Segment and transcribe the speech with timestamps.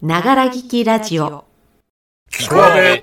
[0.00, 1.44] ながら聞きラジオ。
[2.30, 3.02] 聞こえ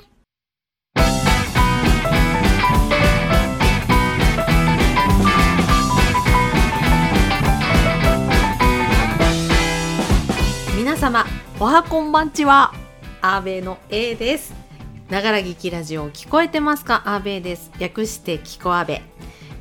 [10.77, 11.25] 皆様、
[11.59, 12.73] おはこんばんちは。
[13.21, 14.53] アーベイの A です。
[15.09, 17.03] ながら聞きラジオ聞こえてますか？
[17.07, 17.71] アーベイです。
[17.77, 19.01] 略して聞こアベ。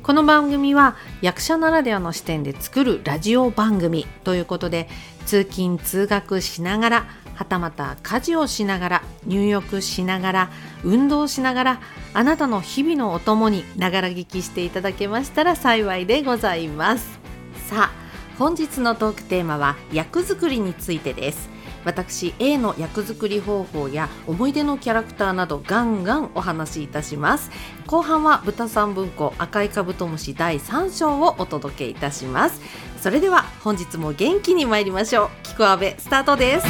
[0.03, 4.87] この番組は役者ならではの視点で作るラジオ番組ということで
[5.25, 7.05] 通勤通学しながら
[7.35, 10.49] はたまた家事をしながら入浴しながら
[10.83, 11.81] 運動しながら
[12.13, 17.19] あなたの日々のお供にながら聞きしていただけましたら幸いでございます。
[17.67, 18.05] さあ
[18.37, 21.54] 本日のトークテーマは役作りについてです。
[21.85, 27.51] 私 A の役作り方法や思い出のキャラクターなどガンガンお話しいたします。
[27.85, 32.59] 後半は豚さん文庫赤いカブトムシ第3章をお届けいたします。
[32.99, 35.29] それでは本日も元気に参りましょう。
[35.43, 36.67] キクアベスタートです。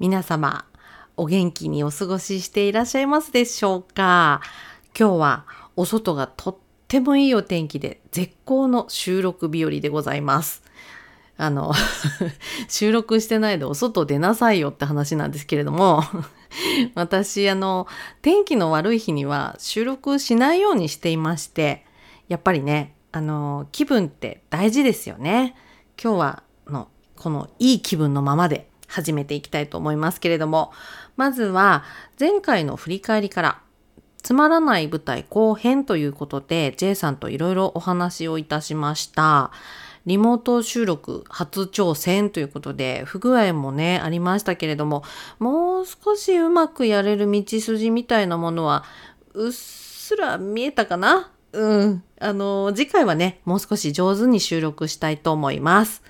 [0.00, 0.64] 皆様
[1.16, 4.40] お元気にお過ごししていらっしゃいますでしょうか？
[4.98, 6.56] 今日はお外がとっ
[6.92, 10.62] てもいいお天気で絶好の収録日和でございます。
[11.38, 11.72] あの
[12.68, 16.02] 収録してないでお外出なさいよって話なんですけれども
[16.94, 17.86] 私あの
[18.20, 21.86] 天気の悪い日には収録しないようにしていまして
[22.28, 25.56] やっぱりねあの気分って大事ですよね
[26.00, 30.72] 今日はのこのいい気分のままで始めていきたいと思いますけれども
[31.16, 31.84] まずは
[32.20, 33.62] 前回の振り返りから
[34.22, 39.50] つまらない舞台後編ということで J さんといろいろお話をいたしました。
[40.04, 45.04] リモート収録初挑戦ということで不具合もねありましたけれども
[45.38, 48.84] もう少しうまくやれる道筋みたいなものは
[49.34, 51.30] うっすら見えたかな？
[51.52, 52.02] うん。
[52.18, 56.02] あの次回はねもう少し上手に収録したいと思います。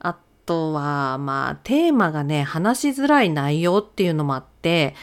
[0.00, 4.94] あとはまあテーマがね話しづらい内容っていうのもあって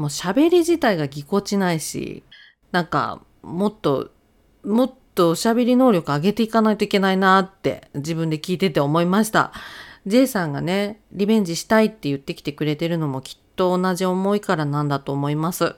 [0.00, 2.22] もう喋り自体がぎこちないし、
[2.72, 4.10] なんかもっと、
[4.64, 9.52] もっと喋り能力上げていかないといけないなって自分で聞いてて思いました。
[10.06, 15.76] J さんがね、リベンジしたいって言ってきてくれてるのもきっと同じ思いからなんだと思います。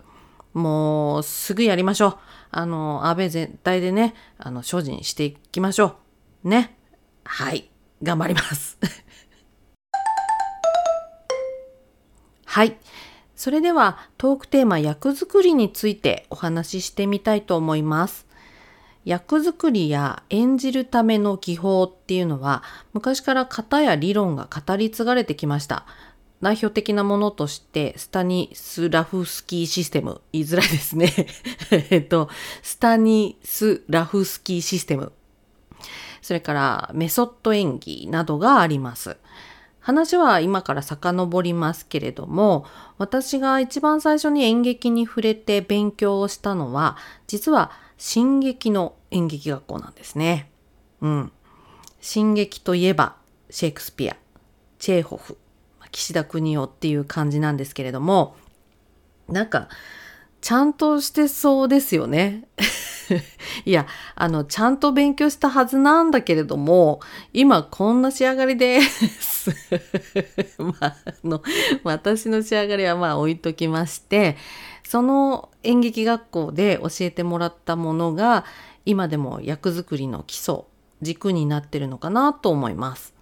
[0.55, 2.19] もうすぐやりましょう。
[2.53, 5.97] あの、安倍全体でね、あの、精進していきましょ
[6.45, 6.49] う。
[6.49, 6.77] ね。
[7.25, 7.69] はい。
[8.01, 8.79] 頑張ります。
[12.47, 12.77] はい。
[13.37, 18.27] それではトークテーマ役作りについてお話ししてみたいと思います。
[19.05, 25.87] 役作りや演じるための技法っていうのは昔から型や理論が語り継がれてきました。
[26.41, 30.21] 代表的なものとしてスタニスラフスキーシステム。
[30.33, 31.13] 言いづらいですね。
[31.91, 32.29] えっと、
[32.63, 35.13] スタニスラフスキーシステム。
[36.21, 39.17] それからメソッド演技などがあります。
[39.83, 42.65] 話は今から遡りますけれども
[42.99, 50.51] 私が一番最初に演劇に触れて勉強をしたのは実は進撃の演劇学校なんですね。
[51.01, 51.33] うん。
[52.01, 53.17] 進撃といえば
[53.51, 54.17] シェイクスピア、
[54.79, 55.39] チェーホフ、
[55.93, 58.35] 岸田邦夫っていう感じなんですけれども
[59.29, 59.69] なんか
[60.43, 62.49] ちゃんとしてそうですよね。
[63.65, 63.87] いや、
[64.17, 66.99] あの、ちゃんと勉強したはずなんだけれども、
[67.33, 69.51] 今こんな仕上がりです。
[70.59, 71.43] まあ、あの、
[71.85, 74.37] 私の仕上がりはまあ置いときまして、
[74.83, 78.45] その演劇学校で教えてもらったものが、
[78.85, 80.65] 今でも役作りの基礎、
[81.03, 83.15] 軸になってるのかなと思います。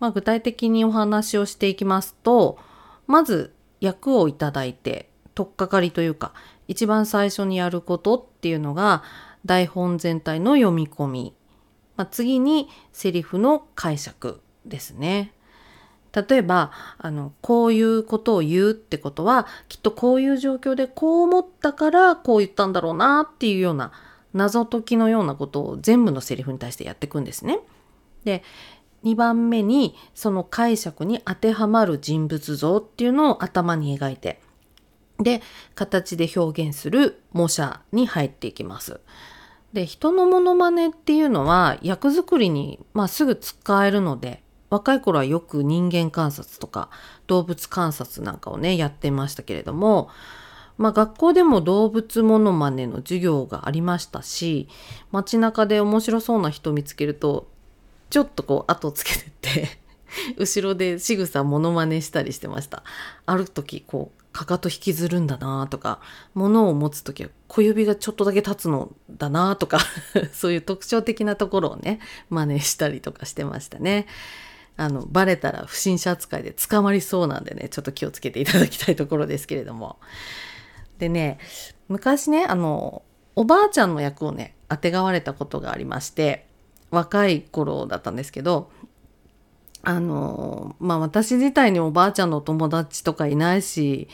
[0.00, 2.58] まあ、具体的にお話をしていきますと、
[3.06, 6.32] まず役をいただいて、取っかかりというか、
[6.66, 9.04] 一番最初にやることっていうのが
[9.44, 11.34] 台本全体の読み込み、
[11.96, 15.32] まあ、次にセリフの解釈ですね。
[16.12, 23.92] 例えばあのこういうことを言うってことはきっとこういう状況でこう思ったからこう言ったんだろうなっていうような
[24.34, 27.60] 謎解きのようなことを全部のセリフに対してやっていくんですね。
[28.24, 28.42] で
[29.04, 34.40] 2番目にその解釈に当てはまる人物像っていうのを頭に描いて
[35.18, 35.42] で、
[35.74, 39.00] 形で表現する模写に入っていきます。
[39.72, 46.90] で、人のモノマネっていうのは役作りに、まあ、すぐ使えるので、若い頃はよく人間観察とか
[47.26, 50.08] 動物観察なんかをね、やってましたけれども、
[50.76, 54.68] まあ、学校でも動物モノマネの授業がありましたし、
[55.10, 57.48] 街中で面白そうな人見つけると、
[58.10, 59.68] ちょっとこう後つけてって
[60.38, 62.84] 後ろで仕草モノマネしたりしてました。
[63.26, 65.98] ある時こうかかと引きずるんだなとか
[66.32, 69.80] 物を持つ時は小指がちょっとだけ立つのだなとか
[70.32, 71.98] そういう特徴的なところをね
[72.30, 74.06] 真似したりとかしてましたね。
[74.76, 79.98] あのバレたら不審者扱いで捕まりそうなんでねちょっと気をつけていただきたいところですけれども。
[80.98, 81.38] でね
[81.88, 83.02] 昔ねあの
[83.34, 86.46] おばあちゃんの役をねあてがわれたことがありまして
[86.92, 88.70] 若い頃だったんですけど
[89.82, 94.08] あのまあ私自体におばあちゃんのお友達とかいないし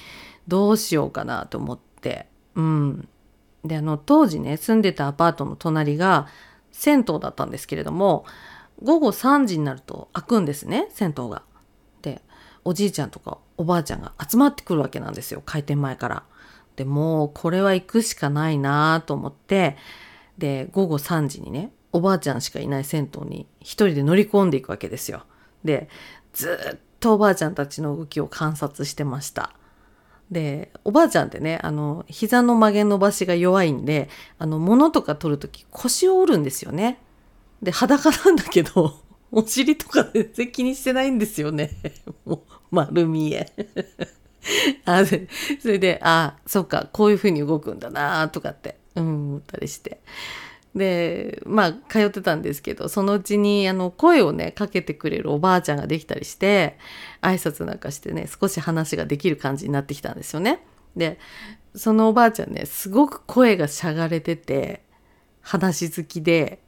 [0.47, 3.09] どうしようかなと思ってうん
[3.65, 6.29] であの当時ね住んでたアパートの隣が
[6.71, 8.25] 銭湯だったんですけれども
[8.83, 11.43] 午後3時になると開くんですね銭湯が。
[12.03, 12.21] で
[12.65, 16.23] おじいちゃんとかおばあちゃんが集まってくるわけなんですよ開店前から。
[16.77, 19.77] でもうこれは行くしかないなと思って
[20.39, 25.25] で午後3時にねおばあちゃんしかいない銭湯に一人で乗り込んでいくわけですよ。
[25.65, 25.89] で
[26.33, 29.53] ずっとおばあちゃんたちの動きを観察してました。
[30.31, 34.09] でおばあちゃんってねあの膝の曲げ伸ばしが弱いんで
[34.39, 36.99] あの物とか取る時腰を折るんですよね。
[37.63, 38.99] で裸なんだけど
[39.31, 41.71] お尻とか全然気にしてないんですよね。
[42.25, 42.41] もう
[42.71, 43.53] 丸見え。
[44.85, 50.01] あそれであそっかこういう風に動くんだなとかってうん思ったりして。
[50.75, 56.79] でまあ通ってたんですけどそのうちにあの声をねかけてくれるおばあちゃんができたりして
[57.23, 60.65] 挨拶なんかしてね少し話ができる感じになってきたんですよね。
[60.97, 61.19] で
[61.75, 64.83] そのおばあちゃんねすごく声がしゃがれてて
[65.41, 66.61] 話好きで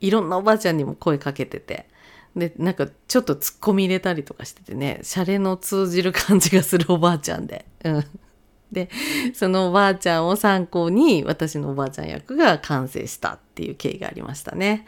[0.00, 1.88] いろんなおばあちゃんにも声かけてて
[2.34, 7.64] でなんかちょっとツッコミ入れたりとかしててねシャレの通じる感じがするおばあちゃんで。
[7.84, 8.04] うん
[8.72, 8.88] で
[9.34, 14.86] そのおばあちゃんを参考に私のおばあちゃん役が完成したっていう経緯がありましたね。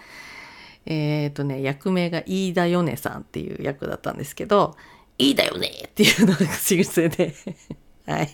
[0.86, 4.76] えっ、ー、とね役名が飯田米さんっていう役だったんですけど
[5.18, 7.34] 「いいだよね!」っていうのが口癖で
[8.06, 8.30] はい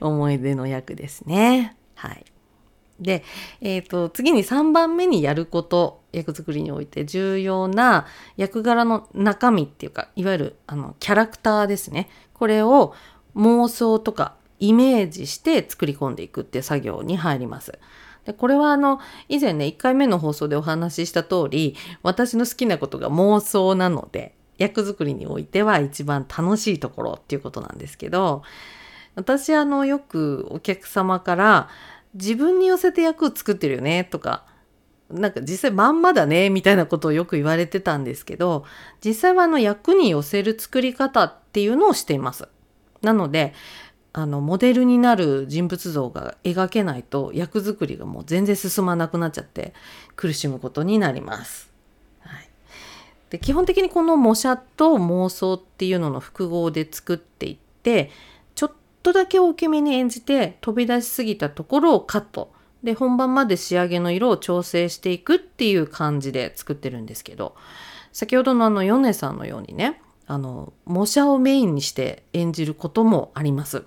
[0.00, 1.76] 思い出の役ですね。
[1.94, 2.24] はい
[3.00, 3.24] で、
[3.60, 12.94] えーと、次に3番目にやること役作りにおいて重要な役柄の中身っていうかいわゆるあのキャラクターですねこれを
[13.34, 14.36] 妄想とか
[14.68, 17.78] イメージして作り込んでいくっていう作業に入ります。
[18.24, 28.42] でこれはあの以前ね1回目の放送でお話しした通り私の好きなことが妄想なので役作りにおいては一番楽しいところっていうことなんですけど
[29.14, 31.68] 私あのよくお客様から
[32.14, 34.46] 自分に寄せて役を作ってるよねとか
[35.10, 38.64] なんか実際まんまだねみたいなことをよく言われてたんですけど
[39.04, 42.48] 実際はあの役に寄せる作り方っていうのをしています。
[43.02, 43.52] なので
[44.16, 49.74] あのモデルになる人物像が描けないと役作りがもう全然進まなくなっちゃって
[50.14, 51.68] 苦しむことになります。
[52.20, 52.48] はい、
[53.30, 58.12] で基本的にこの模写と妄想っていうのの複合で作っていって
[58.54, 58.72] ちょっ
[59.02, 62.52] とだけ大きめに演じて飛び出しすぎたところをカット
[62.84, 67.56] で本番まで仕上げの色を調整していくっていう感じで作ってるんですけど
[68.12, 73.84] 先ほどのあの米さんのようにねあの模写をメインにして演じることもあります。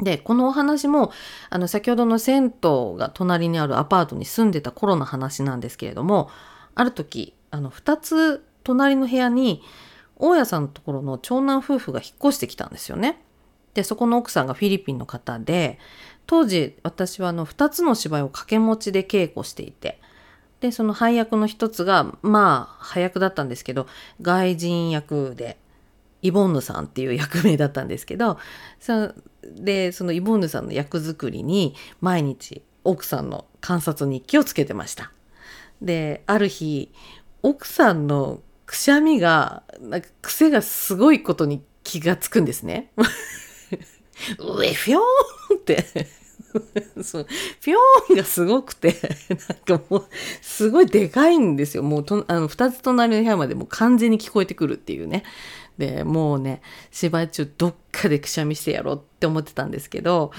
[0.00, 1.12] で、このお話も、
[1.48, 6.30] あの、先ほどの銭湯が隣にあるアパートに住んでた頃の話なんですけれども、
[6.74, 9.62] ある時、あの、二つ隣の部屋に、
[10.16, 13.20] 大家さんのところの長男夫婦が引っ越してきたんですよね。
[13.74, 15.78] で、そこの奥さんがフィリピンの方で、
[16.26, 20.00] 当時私はあの二つの芝居を掛け持ちで稽古していて、
[20.60, 23.86] で、その配役の一つが、まあ、配役だったんですけど、
[24.22, 25.58] 外人役で、
[26.26, 28.38] イボンヌさんっていう役名だったんですけど、
[28.80, 35.12] そでそのイボンヌさんの役作りに毎日奥さんの観察日記をつけてました。
[35.80, 36.92] である日
[37.42, 42.90] 奥さんのくしゃみがなんか癖がすごいことに気がつくんですね。
[44.38, 45.84] 上フィョーンって
[47.02, 47.26] そう
[47.62, 48.94] ピョーンがすごくて
[49.66, 50.08] なんかもう
[50.40, 55.22] すごいでかいんですよもうとあの2つ隣の部屋までもう完全に聞こえてくるっていうね
[55.78, 60.32] でもうね芝居中どっかでくしゃみしてやろうって思ってたんですけど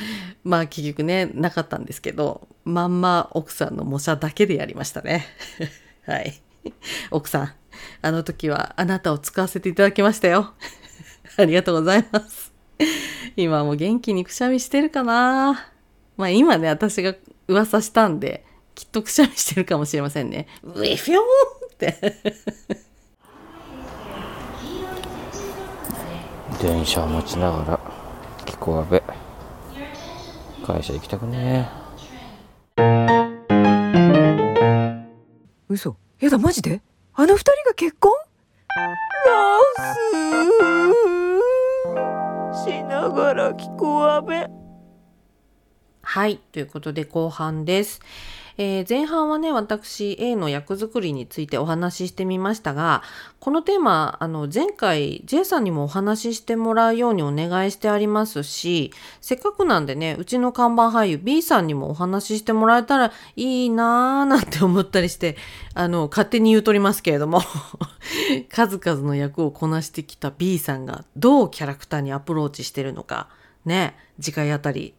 [0.43, 5.25] まあ結局ねなかったんですけどまんま奥さんの模写だけでやりましたね。
[6.05, 6.41] はい。
[7.11, 7.53] 奥さん
[8.01, 10.53] あの時はあなたを使わせていただきましたよ。
[11.37, 12.51] ありがとうございます。
[13.35, 15.71] 今も元気にくしゃみしてるかな。
[16.17, 17.15] まあ今ね私が
[17.47, 18.43] 噂したんで
[18.75, 20.47] きっとくしゃみしてるかもしれませんね。
[20.63, 21.21] ウェフィョーン
[21.73, 22.83] って。
[26.61, 27.79] 電車を持ちながら
[28.45, 29.03] 木こわべ
[30.65, 31.69] 会社行きたくね
[35.69, 36.81] 嘘やだマジで？
[37.13, 38.11] あの二人が結婚？
[39.25, 39.59] ロ
[42.55, 44.47] スしないだから聞こわべ。
[46.01, 46.37] はい。
[46.51, 48.01] ということで後半です。
[48.59, 53.03] えー前半はね、私 A の役作りについてお話ししてみましたが、
[53.39, 65.37] このテーマ、あの、前回 J さんにもお話ししてもらうようにお願いしてありますし、せっかくなんでね、うちの看板俳優 B さんにもお話ししてもらえたらいいなーなんて思ったりして、
[65.75, 67.41] あの、勝手に言うとりますけれども、
[68.49, 73.29] 数々の役をこなしてきた B さんがどうキャラクターにアプローチしてるのか、
[73.65, 74.95] ね、次回あたり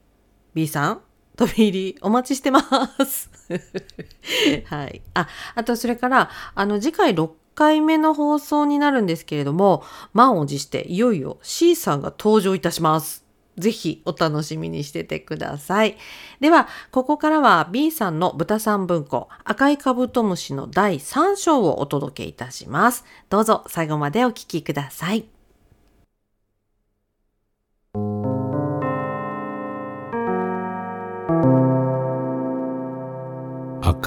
[0.54, 1.00] B さん
[1.38, 2.60] 飛び入りお待ちしてま
[3.06, 3.30] す。
[4.66, 5.00] はい。
[5.14, 13.24] あ、あとそれから、あの次回6回目の放送になるんですけれども、満を持していよいよ C さんが登場いたします。
[13.56, 15.96] ぜひお楽しみにしててください。
[16.40, 23.04] では、ここからは B さんの豚さん文庫赤いカブトムシの第3章をお届けいたします。
[23.30, 25.37] どうぞ最後までお聞きください。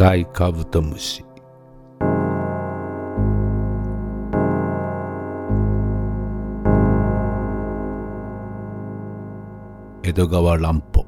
[0.01, 1.24] 赤いカブトムシ。
[10.01, 11.05] 江戸川乱歩。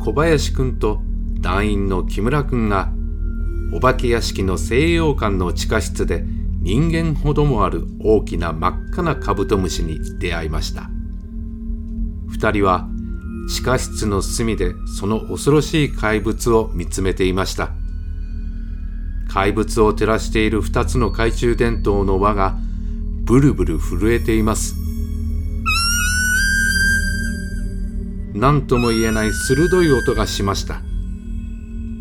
[0.00, 1.00] 小林くんと
[1.40, 2.92] 団員の木村くんが
[3.72, 6.24] お化け屋敷の西洋館の地下室で
[6.64, 10.88] 人間ほどもある大きな真っ赤なカブトムシに出会いました。
[12.26, 12.88] 二人は
[13.50, 17.72] 地下室の隅でその恐ろしい怪物を見つめていました。
[19.28, 22.56] 怪物を照らしている二つの懐中電灯の輪が
[23.24, 24.74] ブルブル震えています。
[28.32, 30.80] 何とも言えない鋭い音がしました。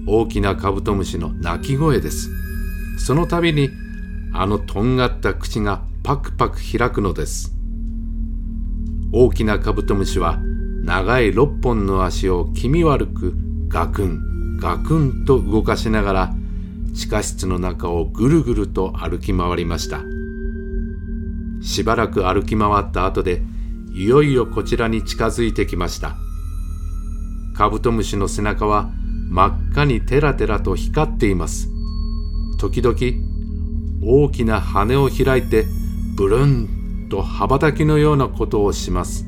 [0.08, 2.30] 大きなカブトムシの鳴き声です。
[2.98, 3.70] その度に
[4.34, 7.54] あのとんがった口がパクパク開くのです。
[9.12, 10.40] 大きなカブトムシは
[10.84, 13.36] 長い六本の足を気味悪く
[13.68, 16.34] ガクンガクンと動かしながら
[16.96, 20.02] 地下室の中をぐるぐると歩き回りました。
[21.62, 23.44] しばらく歩き回った後で
[23.94, 26.16] いよいよこちらに近づいてきました。
[27.56, 28.90] カブトムシの背中は
[29.30, 31.70] 真っ赤にテラテラと光っています。
[32.58, 32.98] 時々
[34.06, 35.66] 大きな羽を開いて
[36.16, 39.28] ブルンと羽ばたきのようなことをします。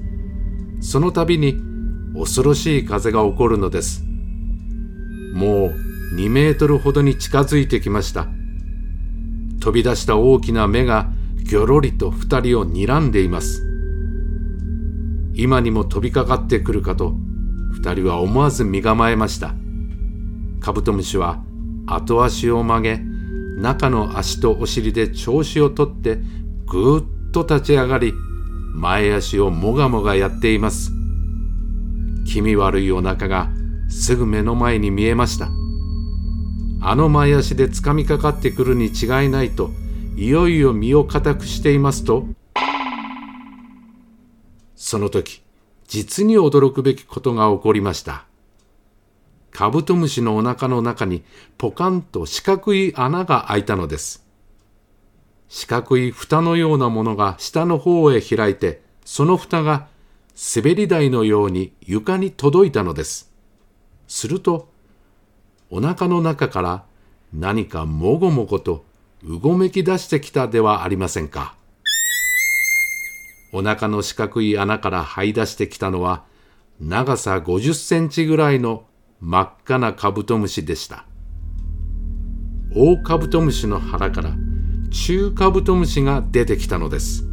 [0.82, 1.58] その度に
[2.18, 4.04] 恐ろしい風が起こるのです。
[5.34, 8.28] もう2メートルほどに近づいてきました。
[9.60, 11.10] 飛び出した大きな目が
[11.44, 13.64] ぎょろりと二人を睨んでいます。
[15.34, 17.14] 今にも飛びかかってくるかと
[17.74, 19.54] 二人は思わず身構えました。
[20.62, 21.44] カブトムシは
[21.86, 23.15] 後足を曲げ
[23.56, 26.20] 中の足とお尻で調子をとって
[26.66, 28.14] ぐーっと立ち上がり
[28.74, 30.92] 前足をもがもがやっています。
[32.28, 33.50] 気味悪いお腹が
[33.90, 35.50] すぐ目の前に見えました。
[36.82, 39.72] あの前足でつかみかかってくるに違いないと
[40.16, 42.28] いよいよ身を固くしていますと
[44.76, 45.42] その時
[45.88, 48.26] 実に驚くべきことが起こりました。
[49.56, 51.24] カブトムシのお腹の中に
[51.58, 54.26] ポカンと四角い穴が開いたのです。
[55.48, 59.88] 四角い蓋のようなものが下の方へ開いてその蓋が
[60.56, 63.32] 滑り台のように床に届いたのです。
[64.10, 64.68] すると
[65.70, 66.84] お腹の中から
[67.32, 68.84] 何かもごもごと
[69.24, 71.56] うごめき出してきたではありませんか。
[73.54, 76.26] お腹の四角い穴から這い出してきたのは
[76.82, 78.84] 長さ50センチぐらいの
[79.28, 81.04] 真っ赤なカブトムシでした。
[82.76, 84.36] 大カブトムシの腹から
[84.92, 87.26] 中カブトムシが出てきたのです。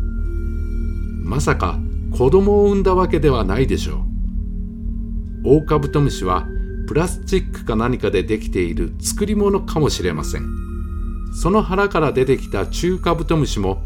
[1.23, 1.79] まさか
[2.17, 4.07] 子供を産んだわけではないでしょ
[5.45, 5.59] う。
[5.61, 6.47] 大カブトムシは
[6.89, 10.49] プラスチックか何かでできている作り物かもしれません。
[11.35, 13.83] その腹から出てきた中カブトムシも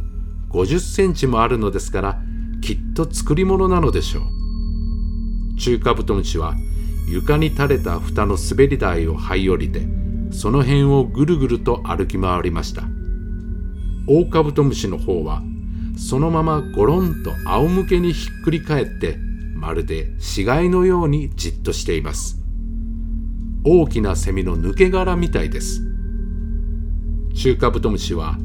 [0.50, 2.22] 50センチもあるのですから
[2.62, 5.56] きっと作り物なのでしょう。
[5.58, 6.54] 中カブトムシは
[7.06, 9.82] 床に垂れた蓋の滑り台を這い降りて
[10.32, 12.82] その辺をぐるぐると歩き回りました。
[14.08, 15.42] オオカブトムシの方は
[15.96, 19.16] そのままゴロンと仰向けにひっくり返って
[19.54, 22.38] まるで死骸のようにじっとしています。
[23.64, 25.80] 大きなセミの抜け殻みたいです。
[27.34, 28.38] 中カブトムシは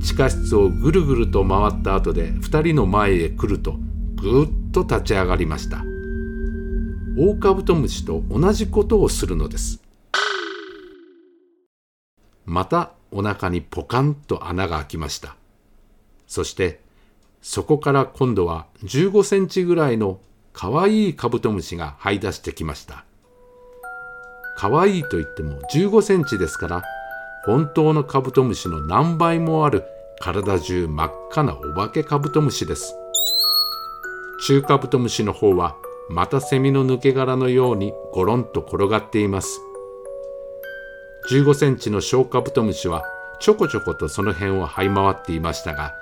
[0.00, 3.76] 地下室をぐるぐると回った後で2人の前へ来ると
[4.16, 5.91] ぐーっと立ち上がりました。
[7.18, 9.82] オオカブトムシと同じことをするのです。
[12.46, 15.36] またお腹にポカンと穴が開きました。
[16.26, 16.80] そして
[17.42, 20.20] そこから今度は15センチぐらいの
[20.54, 23.04] かわいいカブトムシが這い出してきました。
[24.56, 26.82] かわいいと言っても15センチですから
[27.44, 29.84] 本当のカブトムシの何倍もある
[30.20, 32.94] 体中真っ赤なお化けカブトムシです。
[34.46, 35.76] 中カブトムシの方は
[36.12, 39.62] またセミの抜け殻のようにゴロンと転がっています。
[41.30, 43.02] 15センチの小カブトムシは
[43.40, 45.94] ちょこちょことその辺を這い回っていましたが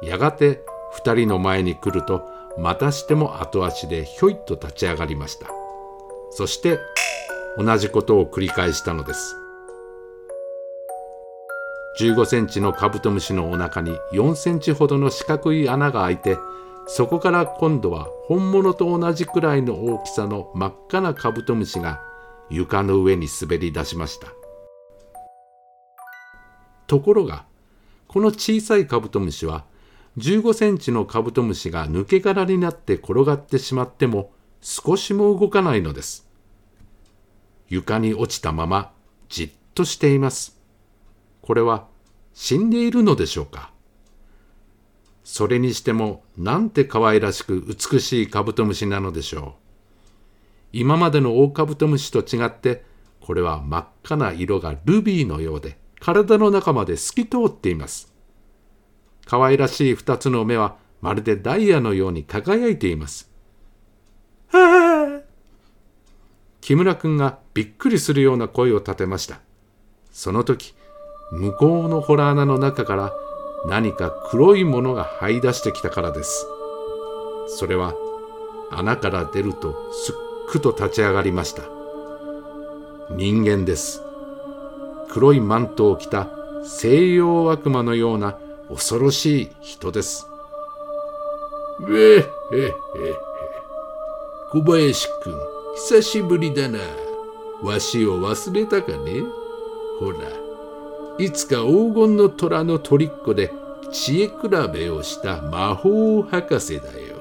[0.00, 0.62] やがて
[1.02, 2.22] 2人の前に来ると
[2.56, 5.48] またしても後足でひょいっと立ち上がりました。
[6.30, 6.78] そして
[7.56, 9.34] 同じことを繰り返したのです。
[11.98, 16.38] 15センチのカブトムシのお腹に4センチほどの四角い穴が開いて
[16.90, 22.00] そこから今度は本物と同じくらいの大きさの真っ赤なカブトムシが
[22.48, 24.28] 床の上に滑り出しました。
[26.86, 27.44] ところが
[28.06, 29.66] この小さいカブトムシは
[30.16, 36.26] 15センチのカブトムシが抜け殻になって転がってしまっても少しも動かないのです。
[37.68, 38.92] 床に落ちたまま
[39.28, 40.58] じっとしています。
[41.42, 41.86] これは
[42.32, 43.72] 死んでいるのでしょうか？
[45.30, 49.52] それにしてもなんて可愛らしく美しいカブトムシなのでしょう。
[50.72, 52.82] 今までのオオカブトムシと違って
[53.20, 58.10] これは真っ赤な色がルビーのようで体の中まで透き通っています。
[59.26, 63.30] 可愛らしい二つの目はまるでダイヤのように輝いています。
[66.62, 69.42] 木村君がびっくりするような声を立てました。
[70.10, 70.74] その時
[71.32, 73.12] 向こうのホラー穴の中から
[73.66, 76.46] 何か黒いものが這い出してきたからです。
[77.48, 77.94] それは
[78.70, 80.14] 穴から出るとすっ
[80.48, 81.62] くと立ち上がりました。
[83.10, 84.02] 人間です。
[85.10, 86.28] 黒いマントを着た
[86.64, 88.38] 西洋悪魔のような
[88.68, 90.26] 恐ろしい人です。
[91.88, 92.74] えへへへ
[94.50, 95.38] 小林くん
[95.74, 96.78] 久しぶりだな。
[97.62, 99.24] わしを忘れたかね？
[99.98, 100.47] ほら。
[101.18, 103.52] いつか黄金の虎の虜っで
[103.92, 104.34] 知恵比
[104.72, 107.18] べをした魔法博士だよ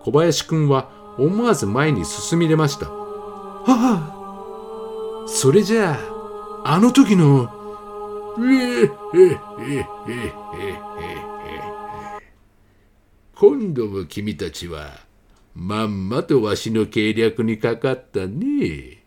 [0.00, 5.98] 小林くんは思わず前に進み出ましたはあそれじゃ
[6.64, 7.52] ああの時の
[13.34, 14.90] 今度も君たちは
[15.54, 19.04] まんまとわしの計略にかかったね。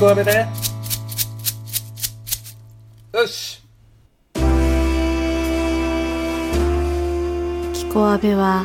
[0.00, 0.48] くわべね。
[3.12, 3.60] よし。
[7.74, 8.64] きこわべは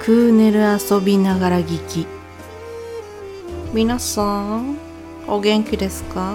[0.00, 2.06] クーネル遊びながら聞き。
[3.74, 4.22] 皆さ
[4.56, 4.78] ん
[5.28, 6.34] お元気ですか？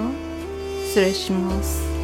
[0.86, 1.95] 失礼します。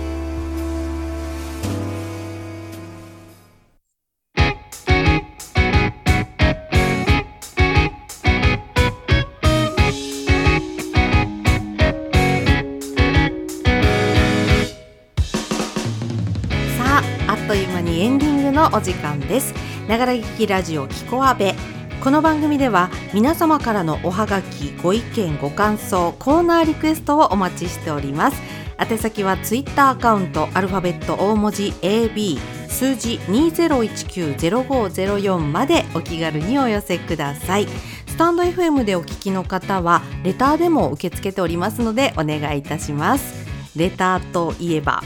[18.74, 19.54] お時間です。
[19.88, 21.56] ながら聞きラジオキコアベ
[22.04, 28.42] この番組では皆様からのおはがきご意見ご感想コーナーリクエストをお待ちしております。
[28.80, 37.68] 宛先はツイッターアカウントアルファベット大文字 AB 数字2019-0504までお気軽にお寄せください。
[38.08, 43.46] スタンド FM でお聞きの方はレターでも受け付けておりますのでお願いいたします。
[43.76, 45.04] レターといえば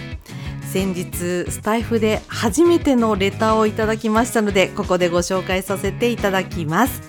[0.75, 7.01] 先日スタイフで初めてのレターをいただきましたのでここでご紹介させていただきます。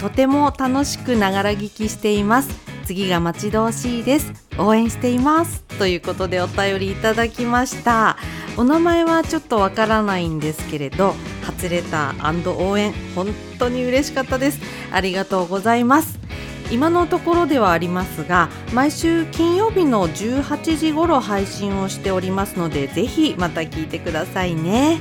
[0.00, 2.50] とても楽しくながら聞きしています。
[2.84, 4.32] 次が待ち遠しいです。
[4.56, 5.64] 応援しています。
[5.80, 8.18] ということでお便りいただきました。
[8.56, 14.60] お名前はちょっとわからないんですけれど初レター応援本当に嬉しかったです。
[14.92, 16.20] ありがとうございます。
[16.70, 25.00] 今のところではありますが毎週金曜日の18時頃配信をしておりますのでぜひまた聞いてくださいね。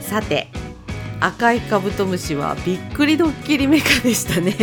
[0.00, 0.48] さて
[1.20, 4.54] 赤いカブトムシはびっくりドッキリメカでしたね。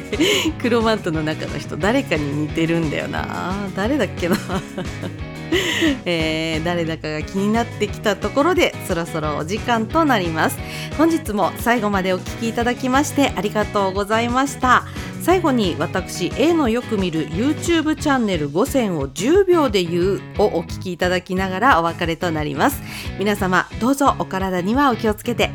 [0.60, 3.54] 黒マントの中の人誰かに似てるんだよな。
[3.74, 4.36] 誰だっけな。
[6.04, 10.58] えー、誰だかが気になってきたところでそろそろお時間となります。
[10.98, 14.84] 本日も最後までお聞きいただきましてありがとうございました。
[15.24, 22.82] 最後に私 A のよく見る YouTube チャンネル5選を10秒で言うをお聞きいただきながらお別れとなります。
[23.18, 25.50] 皆様どうぞお体にはお気をつけて。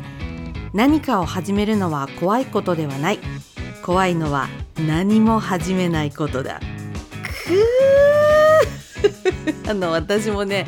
[0.72, 3.20] 何かを始めるのは怖いことではない。
[3.84, 4.48] 怖いのは
[4.88, 6.58] 何も始めないことだ。
[7.22, 9.70] くー。
[9.70, 10.66] あの私もね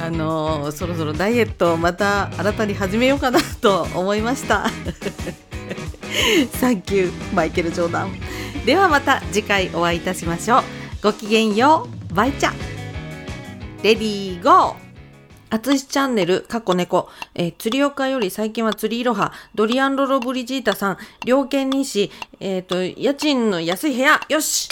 [0.00, 4.68] あのそろそろダイエットをまた新たに始めようかなと思いました。
[6.58, 8.29] サンキューマイケル・ジョーダン
[8.66, 10.62] ではまた次回お会いいたしましょう。
[11.02, 12.52] ごきげんようバイチャ。
[13.82, 14.74] レディーゴー。
[15.48, 24.68] あつしチャンネル、かっこ猫、えー、釣り岡より最近は釣りいろは、ドリアンロロブリジータさん、猟犬にし、えっ、ー、と、家賃の安い部屋、よし。